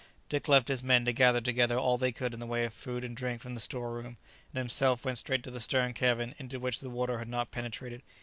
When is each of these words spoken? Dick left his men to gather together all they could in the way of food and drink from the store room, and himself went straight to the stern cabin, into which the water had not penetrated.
Dick 0.29 0.47
left 0.47 0.67
his 0.67 0.81
men 0.81 1.05
to 1.05 1.13
gather 1.13 1.39
together 1.41 1.77
all 1.77 1.95
they 1.95 2.11
could 2.11 2.33
in 2.33 2.39
the 2.39 2.47
way 2.47 2.65
of 2.65 2.73
food 2.73 3.03
and 3.03 3.15
drink 3.15 3.39
from 3.39 3.53
the 3.53 3.61
store 3.61 3.93
room, 3.93 4.17
and 4.51 4.57
himself 4.57 5.05
went 5.05 5.19
straight 5.19 5.43
to 5.43 5.51
the 5.51 5.59
stern 5.59 5.93
cabin, 5.93 6.33
into 6.39 6.59
which 6.59 6.79
the 6.79 6.89
water 6.89 7.19
had 7.19 7.29
not 7.29 7.51
penetrated. 7.51 8.01